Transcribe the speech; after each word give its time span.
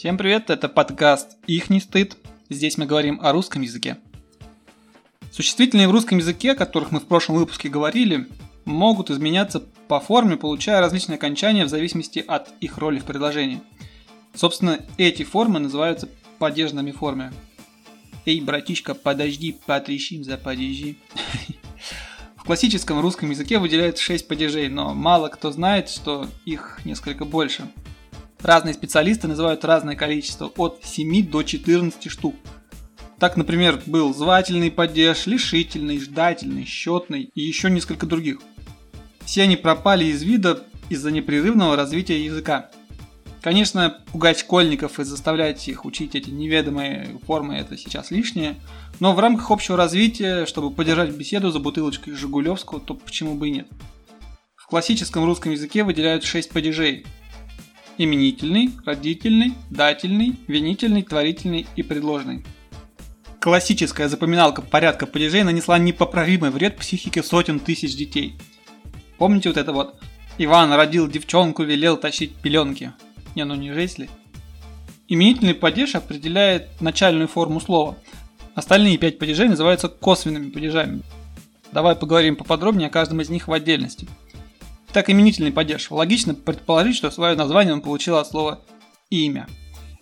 Всем 0.00 0.16
привет, 0.16 0.48
это 0.48 0.70
подкаст 0.70 1.36
«Их 1.46 1.68
не 1.68 1.78
стыд». 1.78 2.16
Здесь 2.48 2.78
мы 2.78 2.86
говорим 2.86 3.20
о 3.22 3.32
русском 3.32 3.60
языке. 3.60 3.98
Существительные 5.30 5.88
в 5.88 5.90
русском 5.90 6.16
языке, 6.16 6.52
о 6.52 6.54
которых 6.54 6.90
мы 6.90 7.00
в 7.00 7.06
прошлом 7.06 7.36
выпуске 7.36 7.68
говорили, 7.68 8.26
могут 8.64 9.10
изменяться 9.10 9.60
по 9.88 10.00
форме, 10.00 10.38
получая 10.38 10.80
различные 10.80 11.16
окончания 11.16 11.66
в 11.66 11.68
зависимости 11.68 12.24
от 12.26 12.48
их 12.62 12.78
роли 12.78 12.98
в 12.98 13.04
предложении. 13.04 13.60
Собственно, 14.34 14.80
эти 14.96 15.22
формы 15.22 15.60
называются 15.60 16.08
падежными 16.38 16.92
формами. 16.92 17.34
Эй, 18.24 18.40
братишка, 18.40 18.94
подожди, 18.94 19.54
потрещим 19.66 20.24
за 20.24 20.38
падежи. 20.38 20.96
В 22.36 22.44
классическом 22.44 23.00
русском 23.00 23.28
языке 23.28 23.58
выделяют 23.58 23.98
6 23.98 24.26
падежей, 24.26 24.70
но 24.70 24.94
мало 24.94 25.28
кто 25.28 25.52
знает, 25.52 25.90
что 25.90 26.26
их 26.46 26.80
несколько 26.86 27.26
больше– 27.26 27.70
Разные 28.42 28.72
специалисты 28.72 29.28
называют 29.28 29.64
разное 29.64 29.96
количество, 29.96 30.50
от 30.56 30.80
7 30.82 31.28
до 31.28 31.42
14 31.42 32.10
штук. 32.10 32.34
Так, 33.18 33.36
например, 33.36 33.82
был 33.84 34.14
звательный 34.14 34.70
падеж, 34.70 35.26
лишительный, 35.26 36.00
ждательный, 36.00 36.64
счетный 36.64 37.30
и 37.34 37.40
еще 37.42 37.68
несколько 37.68 38.06
других. 38.06 38.38
Все 39.26 39.42
они 39.42 39.56
пропали 39.56 40.06
из 40.06 40.22
вида 40.22 40.64
из-за 40.88 41.10
непрерывного 41.10 41.76
развития 41.76 42.24
языка. 42.24 42.70
Конечно, 43.42 44.02
пугать 44.12 44.38
школьников 44.38 44.98
и 44.98 45.04
заставлять 45.04 45.66
их 45.68 45.84
учить 45.84 46.14
эти 46.14 46.30
неведомые 46.30 47.18
формы 47.26 47.56
это 47.56 47.76
сейчас 47.76 48.10
лишнее, 48.10 48.56
но 49.00 49.14
в 49.14 49.18
рамках 49.18 49.50
общего 49.50 49.76
развития, 49.76 50.46
чтобы 50.46 50.70
поддержать 50.70 51.10
беседу 51.10 51.50
за 51.50 51.58
бутылочкой 51.58 52.14
Жигулевского, 52.14 52.80
то 52.80 52.94
почему 52.94 53.34
бы 53.34 53.48
и 53.48 53.52
нет. 53.52 53.68
В 54.56 54.66
классическом 54.66 55.24
русском 55.24 55.52
языке 55.52 55.84
выделяют 55.84 56.24
6 56.24 56.50
падежей– 56.50 57.04
именительный, 58.02 58.70
родительный, 58.86 59.52
дательный, 59.68 60.34
винительный, 60.48 61.02
творительный 61.02 61.66
и 61.76 61.82
предложный. 61.82 62.42
Классическая 63.40 64.08
запоминалка 64.08 64.62
порядка 64.62 65.06
падежей 65.06 65.42
нанесла 65.42 65.78
непоправимый 65.78 66.50
вред 66.50 66.78
психике 66.78 67.22
сотен 67.22 67.60
тысяч 67.60 67.94
детей. 67.94 68.36
Помните 69.18 69.50
вот 69.50 69.58
это 69.58 69.74
вот? 69.74 70.00
Иван 70.38 70.72
родил 70.72 71.08
девчонку, 71.08 71.62
велел 71.62 71.98
тащить 71.98 72.34
пеленки. 72.36 72.94
Не, 73.34 73.44
ну 73.44 73.54
не 73.54 73.74
жесть 73.74 73.98
ли? 73.98 74.08
Именительный 75.06 75.54
падеж 75.54 75.94
определяет 75.94 76.80
начальную 76.80 77.28
форму 77.28 77.60
слова. 77.60 77.98
Остальные 78.54 78.96
пять 78.96 79.18
падежей 79.18 79.48
называются 79.48 79.88
косвенными 79.88 80.48
падежами. 80.48 81.02
Давай 81.70 81.96
поговорим 81.96 82.36
поподробнее 82.36 82.88
о 82.88 82.90
каждом 82.90 83.20
из 83.20 83.28
них 83.28 83.46
в 83.46 83.52
отдельности– 83.52 84.08
так 84.92 85.10
именительный 85.10 85.52
падеж. 85.52 85.90
Логично 85.90 86.34
предположить, 86.34 86.96
что 86.96 87.10
свое 87.10 87.36
название 87.36 87.74
он 87.74 87.80
получил 87.80 88.16
от 88.16 88.28
слова 88.28 88.60
«имя». 89.10 89.46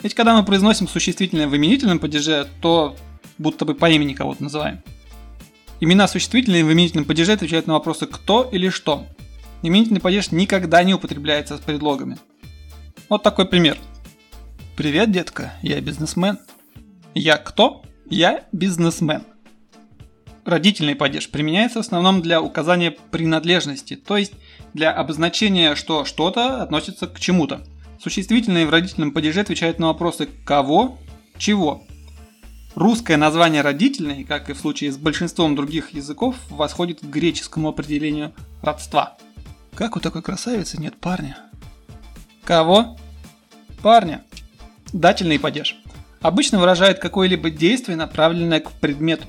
Ведь 0.02 0.14
когда 0.14 0.36
мы 0.36 0.44
произносим 0.44 0.86
существительное 0.86 1.48
в 1.48 1.56
именительном 1.56 1.98
падеже, 1.98 2.46
то 2.60 2.96
будто 3.36 3.64
бы 3.64 3.74
по 3.74 3.90
имени 3.90 4.14
кого-то 4.14 4.42
называем. 4.42 4.82
Имена 5.80 6.08
существительные 6.08 6.64
в 6.64 6.72
именительном 6.72 7.04
падеже 7.04 7.32
отвечают 7.32 7.66
на 7.66 7.74
вопросы 7.74 8.06
«кто» 8.06 8.48
или 8.50 8.68
«что». 8.68 9.06
Именительный 9.62 10.00
падеж 10.00 10.30
никогда 10.30 10.84
не 10.84 10.94
употребляется 10.94 11.56
с 11.56 11.60
предлогами. 11.60 12.18
Вот 13.08 13.22
такой 13.22 13.46
пример. 13.46 13.76
Привет, 14.76 15.10
детка, 15.10 15.52
я 15.62 15.80
бизнесмен. 15.80 16.38
Я 17.14 17.36
кто? 17.36 17.82
Я 18.08 18.44
бизнесмен. 18.52 19.24
Родительный 20.48 20.94
падеж 20.94 21.28
применяется 21.28 21.82
в 21.82 21.84
основном 21.84 22.22
для 22.22 22.40
указания 22.40 22.90
принадлежности, 22.90 23.96
то 23.96 24.16
есть 24.16 24.32
для 24.72 24.90
обозначения, 24.90 25.74
что 25.74 26.06
что-то 26.06 26.62
относится 26.62 27.06
к 27.06 27.20
чему-то. 27.20 27.60
Существительные 28.02 28.66
в 28.66 28.70
родительном 28.70 29.12
падеже 29.12 29.40
отвечают 29.40 29.78
на 29.78 29.88
вопросы 29.88 30.26
«кого?», 30.46 30.98
«чего?». 31.36 31.82
Русское 32.74 33.18
название 33.18 33.60
родительный, 33.60 34.24
как 34.24 34.48
и 34.48 34.54
в 34.54 34.58
случае 34.58 34.90
с 34.90 34.96
большинством 34.96 35.54
других 35.54 35.90
языков, 35.90 36.34
восходит 36.48 37.00
к 37.00 37.04
греческому 37.04 37.68
определению 37.68 38.32
родства. 38.62 39.18
Как 39.74 39.96
у 39.96 40.00
такой 40.00 40.22
красавицы 40.22 40.80
нет 40.80 40.96
парня? 40.96 41.36
Кого? 42.44 42.96
Парня. 43.82 44.24
Дательный 44.94 45.38
падеж. 45.38 45.76
Обычно 46.22 46.58
выражает 46.58 47.00
какое-либо 47.00 47.50
действие, 47.50 47.98
направленное 47.98 48.60
к 48.60 48.72
предмету. 48.72 49.26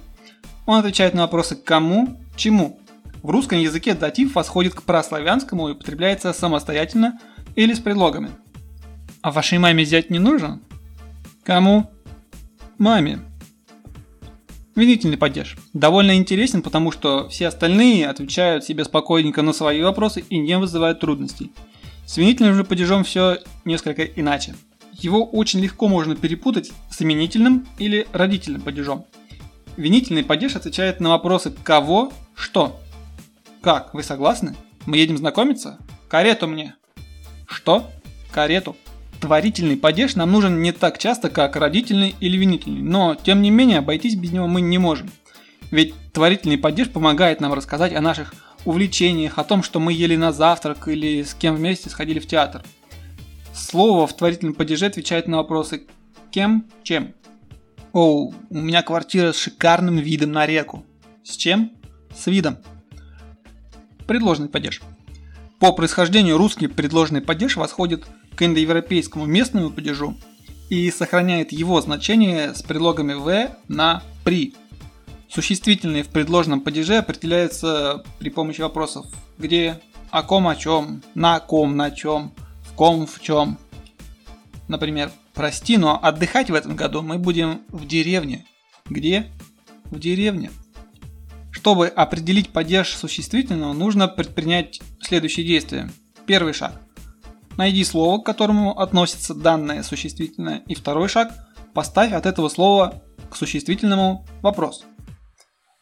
Он 0.70 0.78
отвечает 0.78 1.16
на 1.16 1.24
вопросы 1.24 1.56
«кому?», 1.56 2.22
«чему?». 2.36 2.80
В 3.24 3.32
русском 3.32 3.58
языке 3.58 3.96
датив 3.96 4.36
восходит 4.36 4.76
к 4.76 4.84
прославянскому 4.84 5.68
и 5.68 5.72
употребляется 5.72 6.32
самостоятельно 6.32 7.18
или 7.56 7.74
с 7.74 7.80
предлогами. 7.80 8.30
А 9.24 9.32
вашей 9.32 9.58
маме 9.58 9.84
взять 9.84 10.12
не 10.12 10.20
нужен? 10.20 10.62
Кому? 11.42 11.90
Маме. 12.78 13.18
Винительный 14.76 15.18
падеж. 15.18 15.58
Довольно 15.74 16.16
интересен, 16.16 16.62
потому 16.62 16.92
что 16.92 17.28
все 17.30 17.48
остальные 17.48 18.08
отвечают 18.08 18.64
себе 18.64 18.86
спокойненько 18.86 19.42
на 19.42 19.54
свои 19.54 19.82
вопросы 19.82 20.24
и 20.30 20.38
не 20.38 20.56
вызывают 20.60 21.00
трудностей. 21.00 21.52
С 22.06 22.18
винительным 22.18 22.54
же 22.54 22.64
падежом 22.64 23.04
все 23.04 23.40
несколько 23.66 24.04
иначе. 24.04 24.54
Его 24.94 25.26
очень 25.26 25.62
легко 25.62 25.88
можно 25.88 26.16
перепутать 26.16 26.72
с 26.92 27.02
именительным 27.02 27.68
или 27.80 28.06
родительным 28.14 28.62
падежом. 28.62 29.08
Винительный 29.78 30.24
падеж 30.24 30.56
отвечает 30.56 31.00
на 31.00 31.10
вопросы 31.10 31.52
«кого?», 31.64 32.12
«что?». 32.36 32.80
Как, 33.62 33.94
вы 33.94 34.04
согласны? 34.04 34.56
Мы 34.86 34.98
едем 34.98 35.18
знакомиться? 35.18 35.78
Карету 36.08 36.48
мне. 36.48 36.76
Что? 37.46 37.90
Карету. 38.32 38.76
Творительный 39.20 39.76
падеж 39.76 40.16
нам 40.16 40.32
нужен 40.32 40.62
не 40.62 40.72
так 40.72 40.98
часто, 40.98 41.30
как 41.30 41.58
родительный 41.58 42.16
или 42.22 42.38
винительный, 42.38 42.82
но 42.82 43.16
тем 43.16 43.42
не 43.42 43.52
менее 43.52 43.80
обойтись 43.80 44.16
без 44.16 44.32
него 44.32 44.48
мы 44.48 44.62
не 44.62 44.78
можем. 44.78 45.12
Ведь 45.72 45.94
творительный 46.14 46.58
падеж 46.58 46.90
помогает 46.90 47.42
нам 47.42 47.54
рассказать 47.54 47.94
о 47.94 48.02
наших 48.02 48.34
увлечениях, 48.64 49.38
о 49.38 49.44
том, 49.44 49.62
что 49.62 49.80
мы 49.80 49.92
ели 49.92 50.16
на 50.16 50.32
завтрак 50.32 50.88
или 50.88 51.24
с 51.24 51.34
кем 51.34 51.56
вместе 51.56 51.90
сходили 51.90 52.20
в 52.20 52.28
театр. 52.28 52.64
Слово 53.54 54.08
в 54.08 54.16
творительном 54.16 54.54
падеже 54.54 54.86
отвечает 54.86 55.28
на 55.28 55.38
вопросы 55.38 55.86
«кем?», 56.32 56.66
«чем?». 56.84 57.14
О, 57.94 58.32
у 58.50 58.56
меня 58.56 58.84
квартира 58.84 59.32
с 59.32 59.38
шикарным 59.38 59.98
видом 59.98 60.32
на 60.32 60.46
реку. 60.46 60.86
С 61.24 61.36
чем? 61.36 61.72
С 62.16 62.28
видом 62.28 62.58
предложенный 64.10 64.50
падеж. 64.50 64.82
По 65.60 65.72
происхождению 65.72 66.40
русский 66.40 66.66
предложенный 66.66 67.22
падеж 67.22 67.58
восходит 67.58 68.08
к 68.36 68.42
индоевропейскому 68.42 69.28
местному 69.28 69.70
падежу 69.70 70.18
и 70.68 70.90
сохраняет 70.90 71.52
его 71.52 71.80
значение 71.80 72.56
с 72.56 72.64
предлогами 72.64 73.14
«в» 73.14 73.56
на 73.68 74.02
«при». 74.24 74.56
Существительные 75.30 76.02
в 76.02 76.08
предложенном 76.08 76.62
падеже 76.62 76.98
определяются 76.98 78.04
при 78.18 78.32
помощи 78.32 78.62
вопросов 78.62 79.06
«где», 79.38 79.80
«о 80.10 80.24
ком 80.24 80.48
о 80.48 80.56
чем», 80.56 81.04
«на 81.14 81.40
ком 81.40 81.78
на 81.78 81.92
чем», 81.92 82.34
«в 82.64 82.74
ком 82.74 83.06
в 83.06 83.22
чем». 83.22 83.60
Например, 84.68 85.12
«прости, 85.40 85.78
но 85.78 85.98
отдыхать 86.04 86.50
в 86.50 86.54
этом 86.54 86.76
году 86.76 87.02
мы 87.02 87.18
будем 87.18 87.62
в 87.70 87.88
деревне». 87.88 88.46
Где? 88.90 89.32
В 89.86 89.98
деревне. 89.98 90.52
Чтобы 91.50 91.88
определить 91.88 92.50
падеж 92.50 92.94
существительного, 92.94 93.72
нужно 93.72 94.10
предпринять 94.10 94.82
следующие 95.00 95.46
действия. 95.46 95.90
Первый 96.26 96.52
шаг. 96.52 96.82
Найди 97.56 97.86
слово, 97.86 98.20
к 98.20 98.26
которому 98.26 98.78
относится 98.78 99.34
данное 99.34 99.82
существительное. 99.82 100.62
И 100.68 100.76
второй 100.76 101.08
шаг. 101.08 101.32
Поставь 101.74 102.12
от 102.12 102.26
этого 102.26 102.50
слова 102.50 103.02
к 103.32 103.38
существительному 103.38 104.26
вопрос. 104.42 104.84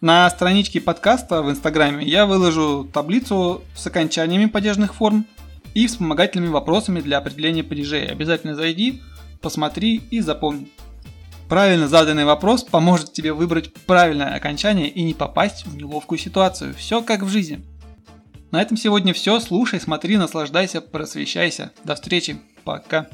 На 0.01 0.29
страничке 0.29 0.79
подкаста 0.79 1.41
в 1.41 1.49
Инстаграме 1.49 2.05
я 2.05 2.27
выложу 2.27 2.87
таблицу 2.93 3.63
с 3.75 3.87
окончаниями 3.87 4.45
падежных 4.45 4.93
форм 4.93 5.25
и 5.73 5.87
вспомогательными 5.87 6.51
вопросами 6.51 7.01
для 7.01 7.17
определения 7.17 7.63
падежей. 7.63 8.05
Обязательно 8.05 8.53
зайди, 8.53 9.01
посмотри 9.41 10.01
и 10.11 10.19
запомни. 10.19 10.69
Правильно 11.49 11.87
заданный 11.87 12.25
вопрос 12.25 12.63
поможет 12.63 13.13
тебе 13.13 13.31
выбрать 13.31 13.73
правильное 13.85 14.35
окончание 14.35 14.89
и 14.89 15.01
не 15.03 15.13
попасть 15.13 15.65
в 15.65 15.77
неловкую 15.77 16.19
ситуацию. 16.19 16.73
Все 16.73 17.01
как 17.01 17.21
в 17.21 17.29
жизни. 17.29 17.63
На 18.51 18.61
этом 18.61 18.75
сегодня 18.77 19.13
все. 19.13 19.39
Слушай, 19.39 19.79
смотри, 19.79 20.17
наслаждайся, 20.17 20.81
просвещайся. 20.81 21.71
До 21.83 21.95
встречи. 21.95 22.37
Пока. 22.63 23.07